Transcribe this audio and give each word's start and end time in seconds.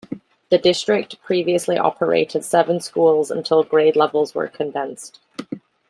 The 0.49 0.57
district 0.57 1.21
previously 1.21 1.77
operated 1.77 2.43
seven 2.43 2.79
schools 2.79 3.29
until 3.29 3.61
grade 3.63 3.95
levels 3.95 4.33
were 4.33 4.47
condensed. 4.47 5.19